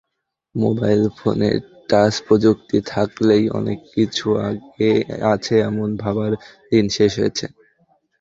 [0.55, 1.51] Mobile ফোনে
[1.89, 4.27] touch প্রযুক্তি থাকলেই অনেক কিছু
[5.33, 6.31] আছে-এমন ভাবার
[6.71, 7.45] দিন শেষ হয়েছে।